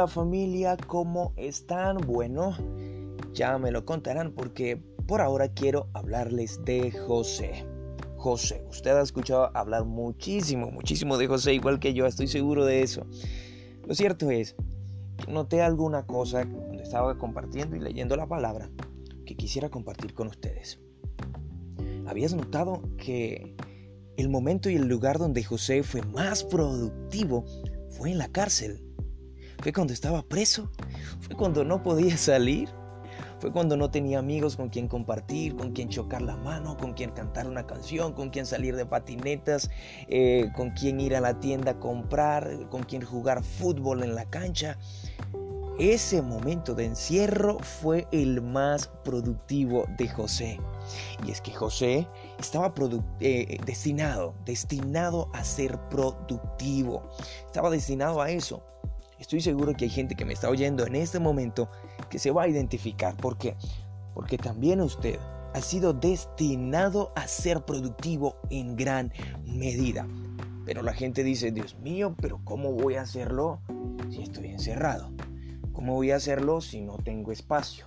[0.00, 1.98] Hola familia, ¿cómo están?
[1.98, 2.56] Bueno,
[3.34, 7.66] ya me lo contarán porque por ahora quiero hablarles de José.
[8.16, 12.80] José, usted ha escuchado hablar muchísimo, muchísimo de José, igual que yo, estoy seguro de
[12.82, 13.04] eso.
[13.86, 14.56] Lo cierto es
[15.28, 18.70] noté alguna cosa cuando estaba compartiendo y leyendo la palabra
[19.26, 20.80] que quisiera compartir con ustedes.
[22.06, 23.54] ¿Habías notado que
[24.16, 27.44] el momento y el lugar donde José fue más productivo
[27.90, 28.89] fue en la cárcel?
[29.62, 30.70] Fue cuando estaba preso.
[31.20, 32.68] Fue cuando no podía salir.
[33.40, 37.10] Fue cuando no tenía amigos con quien compartir, con quien chocar la mano, con quien
[37.10, 39.70] cantar una canción, con quien salir de patinetas,
[40.08, 44.26] eh, con quien ir a la tienda a comprar, con quien jugar fútbol en la
[44.26, 44.76] cancha.
[45.78, 50.60] Ese momento de encierro fue el más productivo de José.
[51.26, 52.06] Y es que José
[52.38, 52.74] estaba
[53.20, 57.08] eh, destinado, destinado a ser productivo.
[57.46, 58.62] Estaba destinado a eso.
[59.20, 61.70] Estoy seguro que hay gente que me está oyendo en este momento
[62.08, 63.14] que se va a identificar.
[63.18, 63.54] ¿Por qué?
[64.14, 65.18] Porque también usted
[65.52, 69.12] ha sido destinado a ser productivo en gran
[69.44, 70.08] medida.
[70.64, 73.60] Pero la gente dice, Dios mío, pero ¿cómo voy a hacerlo
[74.08, 75.12] si estoy encerrado?
[75.72, 77.86] ¿Cómo voy a hacerlo si no tengo espacio?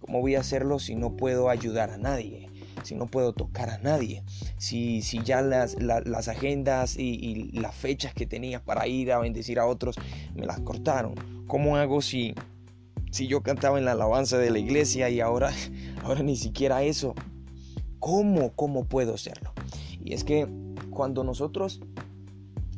[0.00, 2.48] ¿Cómo voy a hacerlo si no puedo ayudar a nadie?
[2.82, 4.22] Si no puedo tocar a nadie,
[4.56, 9.58] si, si ya las, las agendas y, las fechas que tenía para ir a bendecir
[9.58, 9.96] a otros
[10.34, 11.14] me las cortaron.
[11.46, 12.34] ¿Cómo hago si,
[13.10, 15.52] si yo cantaba en la alabanza de la iglesia y ahora,
[16.04, 17.14] ahora ni siquiera eso?
[17.98, 19.52] ¿Cómo, cómo puedo hacerlo?
[20.04, 20.46] Y es que
[20.90, 21.80] cuando nosotros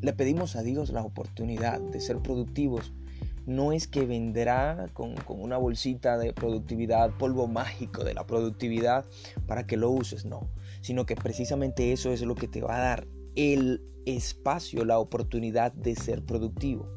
[0.00, 2.92] le pedimos a Dios la oportunidad de ser productivos,
[3.48, 9.06] no es que vendrá con, una bolsita de productividad, polvo mágico de la productividad
[9.46, 10.50] para que lo uses, no,
[10.82, 15.72] sino que precisamente eso es lo que te va a dar el espacio, la oportunidad
[15.72, 16.90] de ser productivo.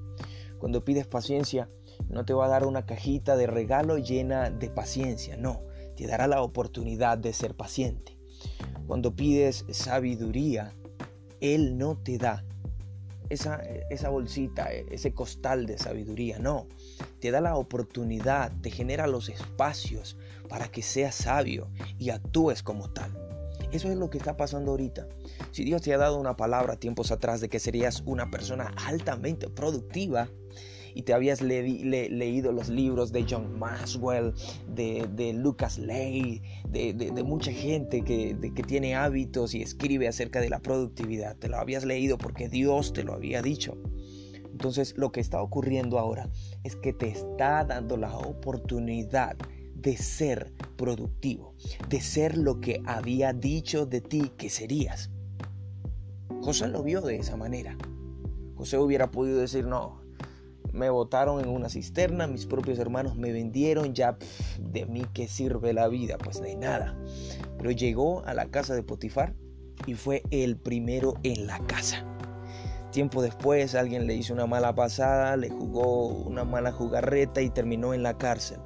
[0.59, 1.69] Cuando pides paciencia,
[2.09, 5.61] no te va a dar una cajita de regalo llena de paciencia, no,
[5.95, 8.17] te dará la oportunidad de ser paciente.
[8.87, 10.75] Cuando pides sabiduría,
[11.39, 12.43] Él no te da
[13.31, 16.67] esa, bolsita, e, ese costal de sabiduría, no.
[17.19, 20.17] Te da la oportunidad, te genera los espacios
[20.49, 23.11] para que seas sabio y actúes como tal.
[23.71, 25.07] Eso es lo que está pasando ahorita.
[25.51, 29.49] Si Dios te ha dado una palabra tiempos atrás de que serías una persona altamente
[29.49, 30.27] productiva,
[30.93, 34.33] y te habías leído los libros de John Maxwell,
[34.73, 40.59] de, Lucas Ley, de, mucha gente que, que tiene hábitos y escribe acerca de la
[40.59, 41.37] productividad.
[41.37, 43.77] Te lo habías leído porque Dios te lo había dicho.
[44.51, 46.29] Entonces lo que está ocurriendo ahora
[46.63, 49.35] es que te está dando la oportunidad
[49.75, 51.55] de ser productivo,
[51.89, 55.09] de ser lo que había dicho de ti que serías.
[56.41, 57.77] José lo vio de esa manera.
[58.55, 60.00] José hubiera podido decir, no,
[60.73, 64.17] me botaron en una cisterna, mis propios hermanos me vendieron, ya
[64.59, 66.97] de mí qué sirve la vida, pues de nada.
[67.57, 69.35] Pero llegó a la casa de Potifar
[69.85, 72.05] y fue el primero en la casa.
[72.91, 77.93] Tiempo después alguien le hizo una mala pasada, le jugó una mala jugarreta y terminó
[77.93, 78.59] en la cárcel.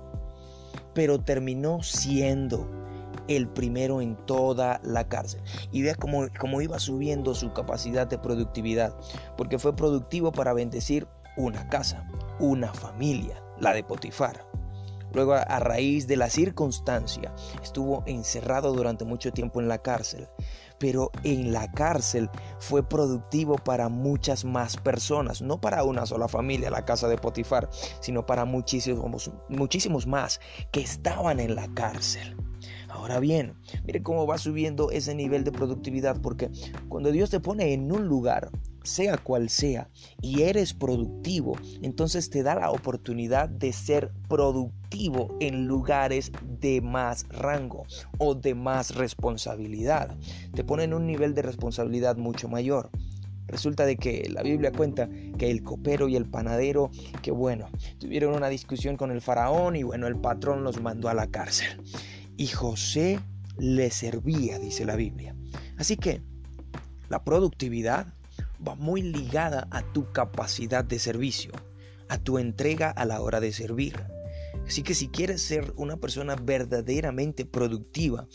[0.94, 2.68] Pero terminó siendo
[3.28, 5.42] el primero en toda la cárcel.
[5.72, 8.96] Y vea cómo, cómo iba subiendo su capacidad de productividad,
[9.38, 12.08] porque fue productivo para bendecir una casa,
[12.40, 14.46] una familia, la de Potifar.
[15.14, 20.28] Luego, a raíz de la circunstancia, estuvo encerrado durante mucho tiempo en la cárcel,
[20.78, 22.30] pero en la cárcel
[22.60, 27.70] fue productivo para muchas más personas, no para una sola familia, la casa de Potifar,
[28.02, 30.42] sino para muchísimos, muchísimos más
[30.74, 32.36] que estaban en la cárcel.
[32.90, 36.50] Ahora bien, mire cómo va subiendo ese nivel de productividad, porque
[36.90, 38.52] cuando Dios te pone en un lugar,
[38.86, 39.90] sea cual sea,
[40.22, 47.28] y eres productivo, entonces te da la oportunidad de ser productivo en lugares de más
[47.30, 47.86] rango
[48.18, 50.16] o de más responsabilidad.
[50.54, 52.90] Te pone en un nivel de responsabilidad mucho mayor.
[53.48, 55.08] Resulta de que la Biblia cuenta
[55.38, 56.90] que el copero y el panadero,
[57.22, 57.68] que bueno,
[58.00, 61.82] tuvieron una discusión con el faraón y bueno, el patrón los mandó a la cárcel.
[62.38, 63.20] Y José
[63.58, 65.36] le servía, dice la Biblia.
[65.78, 66.22] Así que
[67.08, 68.08] la productividad
[68.66, 71.52] va muy ligada a tu capacidad de servicio,
[72.10, 73.96] a tu entrega a la hora de servir.
[74.66, 78.28] Así que si quieres ser una persona verdaderamente productiva,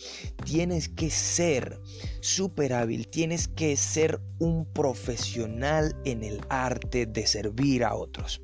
[0.45, 1.81] tienes que ser
[2.21, 8.43] súper hábil, tienes que ser un profesional en el arte de servir a otros.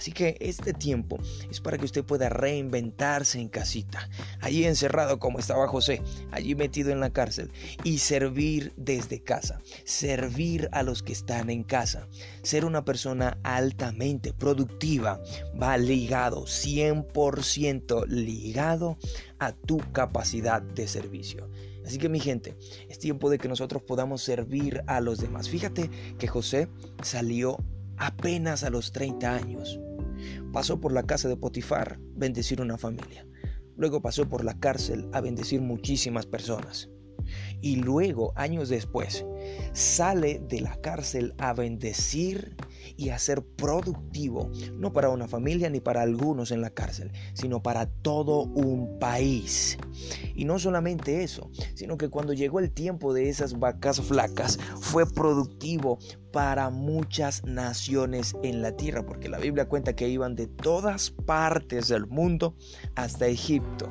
[0.00, 1.18] Así que este tiempo
[1.50, 4.08] es para que usted pueda reinventarse en casita,
[4.40, 6.00] allí encerrado como estaba José,
[6.30, 7.52] allí metido en la cárcel,
[7.84, 12.08] y servir desde casa, servir a los que están en casa,
[12.42, 15.20] ser una persona altamente productiva,
[15.62, 18.96] va ligado, 100% ligado
[19.38, 21.50] a tu capacidad de servicio.
[21.84, 22.56] Así que mi gente,
[22.88, 25.50] es tiempo de que nosotros podamos servir a los demás.
[25.50, 26.68] Fíjate que José
[27.02, 27.58] salió
[27.98, 29.78] apenas a los 30 años.
[30.52, 33.26] Pasó por la casa de Potifar, bendecir una familia.
[33.76, 36.90] Luego pasó por la cárcel a bendecir muchísimas personas.
[37.60, 39.24] Y luego, años después,
[39.72, 42.56] sale de la cárcel a bendecir
[42.96, 47.62] y a ser productivo, no para una familia ni para algunos en la cárcel, sino
[47.62, 49.78] para todo un país.
[50.34, 55.06] Y no solamente eso, sino que cuando llegó el tiempo de esas vacas flacas, fue
[55.06, 55.98] productivo
[56.32, 61.88] para muchas naciones en la tierra, porque la Biblia cuenta que iban de todas partes
[61.88, 62.54] del mundo
[62.94, 63.88] hasta Egipto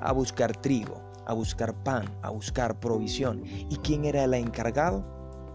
[0.00, 3.42] a buscar trigo a buscar pan, a buscar provisión.
[3.44, 5.04] ¿Y quién era el encargado?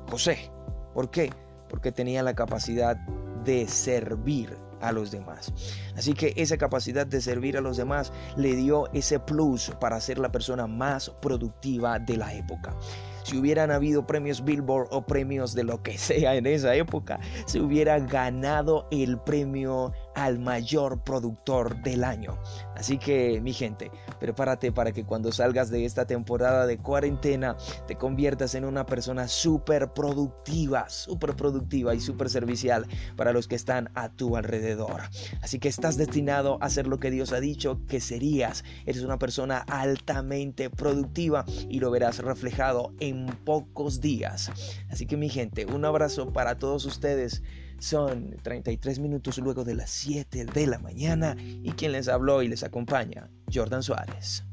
[0.09, 0.51] José.
[0.93, 1.31] ¿Por qué?
[1.69, 2.97] Porque tenía la capacidad
[3.45, 5.53] de servir a los demás.
[5.95, 10.19] Así que esa capacidad de servir a los demás le dio ese plus para ser
[10.19, 12.75] la persona más productiva de la época.
[13.23, 17.59] Si hubieran habido premios Billboard o premios de lo que sea en esa época, se
[17.59, 22.37] hubiera ganado el premio al mayor productor del año.
[22.75, 23.89] Así que, mi gente,
[24.19, 27.55] prepárate para que cuando salgas de esta temporada de cuarentena
[27.87, 32.85] te conviertas en una persona súper productiva, súper productiva y súper servicial
[33.15, 35.03] para los que están a tu alrededor.
[35.41, 38.63] Así que estás destinado a hacer lo que Dios ha dicho que serías.
[38.85, 44.51] Eres una persona altamente productiva y lo verás reflejado en pocos días.
[44.89, 47.41] Así que, mi gente, un abrazo para todos ustedes.
[47.79, 52.47] Son 33 minutos luego de las 7 de la mañana y quien les habló y
[52.47, 54.43] les acompaña, Jordan Suárez.